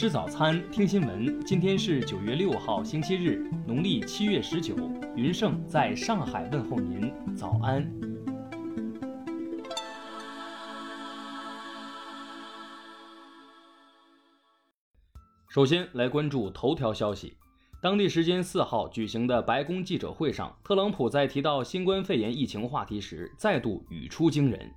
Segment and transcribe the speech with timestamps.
[0.00, 1.44] 吃早餐，听新闻。
[1.44, 4.74] 今天是九月六号，星期日，农历七月十九。
[5.14, 7.86] 云盛在上海问候您，早安。
[15.50, 17.36] 首先来关注头条消息。
[17.82, 24.72] 当地时间四号举行的白宫记者会上，特朗普在提到新冠肺炎疫情话题时，再度语出惊人。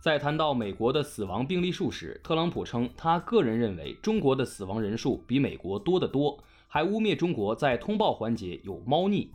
[0.00, 9.30] 在谈到美国的死亡病例数时，特朗普称，他个人认为中国的死亡人数比美国多得多，还污蔑中国在通报环节有猫腻。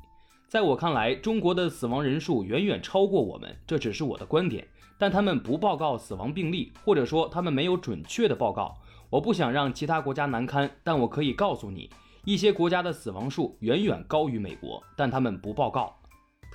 [0.48, 4.68] 在我看来，中国的死亡人数远远超过我们，这只是我的观点。
[4.98, 8.76] 但他们不报告死亡病例，或者说他们没有准确的报告。
[9.12, 11.92] 我不想让其他国家难堪，但我可以告诉你，
[12.24, 15.96] 一些国家的死亡数远远高于美国，但他们不报告。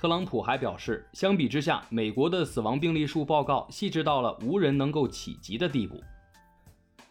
[0.01, 6.01] 特朗普还表示，相比之下，美国的死亡病例数报告细致到了无人能够企及的地步。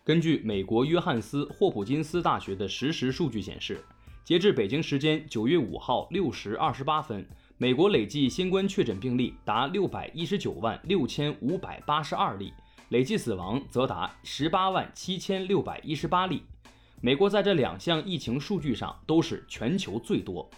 [0.03, 3.81] 根据美国约翰斯霍普金斯大学的实时数据显示，
[4.25, 7.25] 截至北京时间九月五号六时二十八分，
[7.59, 12.53] 美国累计新冠确诊病例达六百一十九万六千五百八十二例，
[12.89, 16.43] 累计死亡则达十八万七千六百一十八例。
[17.01, 20.51] 美国在这两项疫情数据上都是全球最多。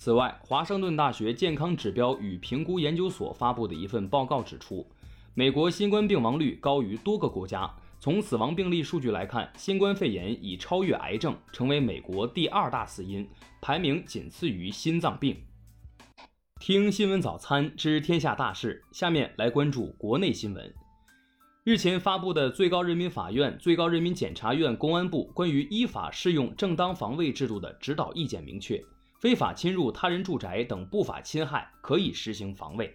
[0.00, 4.88] 此外，华盛顿大学健康指标与评估研究所发布的一份报告指出，
[5.34, 7.70] 美国新冠病亡率高于多个国家。
[7.98, 13.28] 从死亡病例数据来看，新冠肺炎已超越癌症，成为美国第二大死因，
[13.60, 15.36] 排名仅次于心脏病。
[16.58, 20.74] 听新闻早餐知天下大事，下面来关注国内新闻。
[21.62, 28.82] 日前发布的最高人民法院、最高人民检察院、公安部关于依法适用正当防卫制度的指导意见明确。
[29.20, 32.90] 非法侵入他人住宅等不法侵害，可以实行防卫。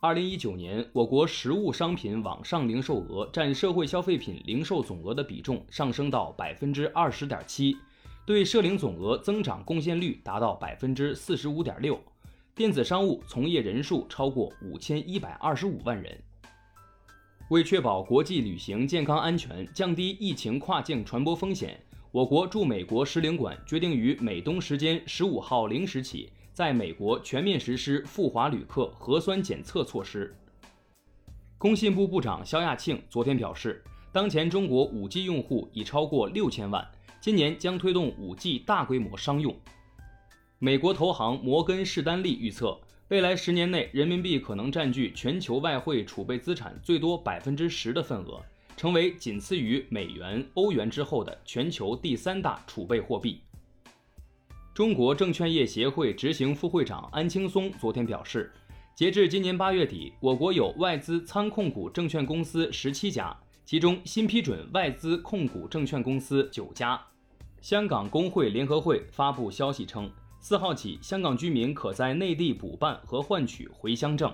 [0.00, 7.76] 二零一九年，我国实物商品网上零售额占社会消费品零售总额的比重上升到百分之二十点七，
[8.24, 12.00] 对社零总额增长贡献率达到百分之四十五点六，
[12.54, 16.18] 电子商务从业人数超过五千一百二十五万人。
[17.50, 21.78] 为确保国际旅行健康安全，降低疫情跨境传播风险。
[22.10, 30.34] 我国驻美国使领馆决定于美东时间十五号零时起，在美国全面实施赴华旅客核酸检测措施。
[31.58, 36.82] 工信部部长肖亚庆昨天表示，当前中国 5G 用户已超过六千万，
[37.20, 39.54] 今年将推动 5G 大规模商用。
[40.58, 48.42] 美国投行摩根士丹利预测，未来十年内，人民币可能占据全球外汇储备资产最多百分之十的份额。
[48.78, 53.40] 成为仅次于美元、欧元之后的全球第三大储备货币。
[54.72, 58.52] 中国证券业协会执行副会长安青松昨天表示，
[58.94, 67.00] 截至今年八月底，我国有外资参控股证券公司十七家，其中新批准外资控股证券公司九家。
[67.60, 70.08] 香港工会联合会发布消息称，
[70.38, 74.32] 四号起，香港居民可在内地补办和换取回乡证。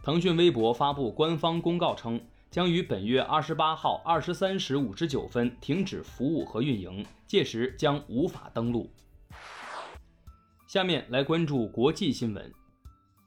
[0.00, 2.20] 腾讯微博发布官方公告称。
[2.50, 8.90] 将于本月二十八号二十三时五十九分停止服务和运营，届时将无法登录。
[10.66, 12.50] 下面来关注国际新闻。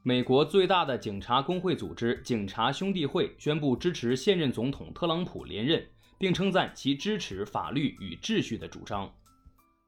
[0.02, 5.86] 美国最大的警察工会组织警察兄弟会宣布支持现任总统特朗普连任，
[6.18, 9.08] 并称赞其支持法律与秩序的主张。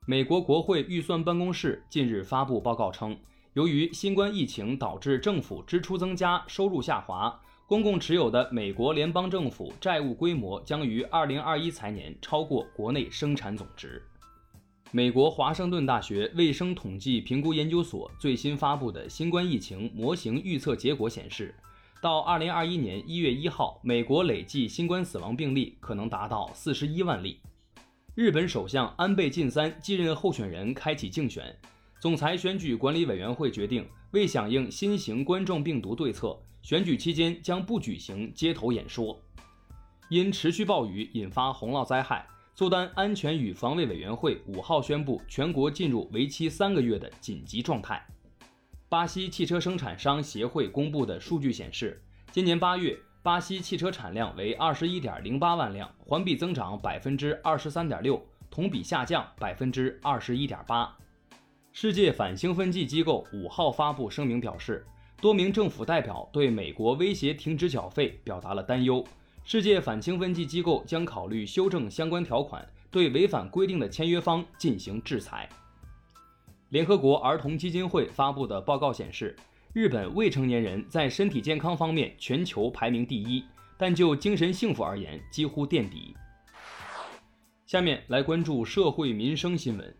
[0.05, 3.17] 美国国会预算办公室近日发布报告称，
[3.53, 7.41] 由于新冠疫情导致政府支出增加，收入下滑。
[7.65, 14.03] 公共持有的美国联邦政府债务规模将于二零二一财年超过国内生产总值。
[14.91, 21.55] 美国华盛顿大学卫生统计评估研究所最新发布的新冠疫情模型预测结果显示，
[22.01, 27.39] 到二零二一年一月一号，美国累计新冠死亡病例可能达到四十一万例。
[28.13, 31.55] 日本首相安倍晋三继任候选人开启竞选。
[31.99, 39.19] 总裁选举管理委员会决定，为响应新型冠状病毒对策，选举期间将不举行街头演说。
[40.07, 48.05] 因持续暴雨引发洪涝灾害，苏丹安全与防卫委员会五号宣布全国进入为期三个月的紧急状态。
[48.87, 51.99] 巴西汽车生产商协会公布的数据显示，
[52.31, 60.95] 今年八月，巴西汽车产量为二十一点零八万辆，环比增长百分之二十三点六，同比下降百分之二十一点八。
[61.75, 64.85] 世界反兴奋剂机构五号发布声明表示，
[65.19, 69.03] 多名政府代表对美国威胁停止缴费表达了担忧。
[69.43, 75.49] 世界反兴奋剂机构将考虑修正相关条款，对违反规定的签约方进行制裁。
[76.69, 79.35] 联合国儿童基金会发布的报告显示，
[79.73, 83.43] 日本未成年人在身体健康方面全球排名第一，
[83.79, 86.15] 但就精神幸福而言几乎垫底。
[87.65, 89.97] 下面来关注社会民生新闻。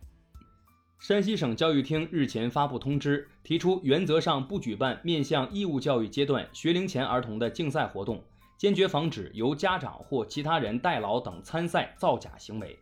[1.04, 8.24] 山西省教育厅日前发布通知，提出原则上不举办面向义务教育阶段学龄前儿童的竞赛活动，
[8.58, 12.80] 坚决防止由家长或其他人代劳等参赛造假行为。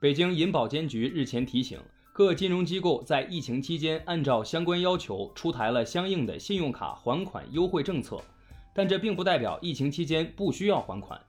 [0.00, 1.80] 北京银保监局日前提醒，
[2.12, 8.22] 各金融机构在疫情期间按照相关要求出台了相应的信用卡还款优惠政策，
[8.72, 11.20] 但这并不代表疫情期间不需要还款。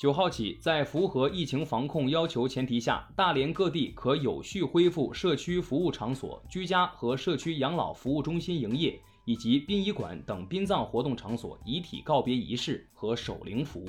[0.00, 13.88] 九号起，在符合疫情防控要求前提下，大连各地可有序恢复社区服务场所、居家和社区养老服务中心营业，以及殡仪馆等殡葬活动场所遗体告别仪式和守灵服务。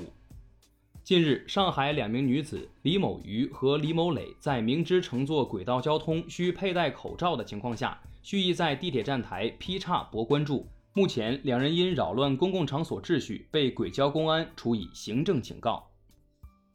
[1.01, 10.67] 近日，上海两名女子李某瑜和李某磊在明知乘坐轨道交通需佩戴口罩的情况下，蓄意在地铁站台劈叉博关注。
[10.91, 15.87] 目前，两人因扰乱公共场所秩序，被轨交公安处以行政警告。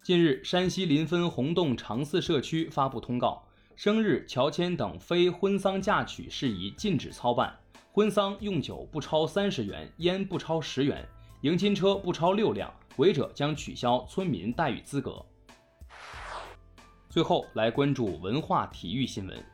[0.06, 3.44] 近日，山西临汾洪洞长寺社区发布通告，
[3.74, 7.52] 生日、乔迁等非婚丧嫁娶事宜禁止操办，
[7.90, 11.04] 婚丧用酒不超三十元，烟不超十元，
[11.40, 15.20] 迎亲车不超六辆，违者将取消村民待遇资格。
[17.10, 19.44] 最后来关注文化体育新闻，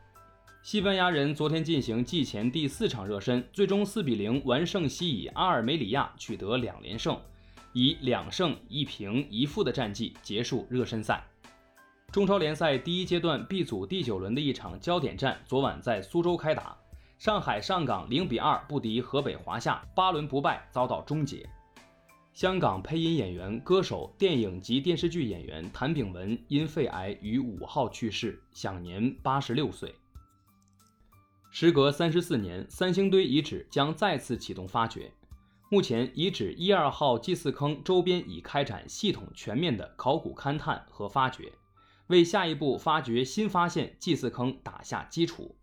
[0.61, 7.19] 西班牙人昨天进行季前第四场热身，最终四比零完胜西乙阿尔梅里亚，取得两连胜。
[7.73, 11.23] 以两胜一平一负的战绩结束热身赛。
[12.11, 16.77] 中超联赛第一阶段 B 组第九轮的一场焦点战，昨晚在苏州开打。
[17.17, 21.49] 上海上港零比二不敌河北华夏，八轮不败遭到终结。
[22.33, 29.93] 香港配音演员、歌手、电影及电视剧演员谭炳文因肺癌于五号去世，享年八十六岁。
[31.51, 35.11] 时隔三十四年，三星堆遗址将再次启动发掘。
[35.73, 41.51] 目前，遗址一二号祭祀坑周边已开展系统全面的考古勘探和发掘，
[42.09, 45.55] 为下一步发掘新发现祭祀坑打下基础。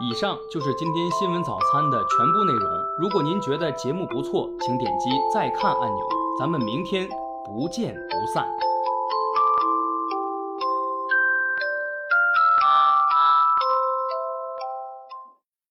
[0.00, 2.84] 以上就是今天新闻早餐的全部内容。
[2.98, 6.06] 如果您觉得节目不错，请点击再看按钮。
[6.40, 7.06] 咱们明天
[7.44, 8.48] 不见不散。